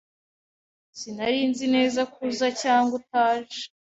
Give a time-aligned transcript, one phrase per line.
[0.99, 3.61] Sinari nzi neza ko uza cyangwa utaje.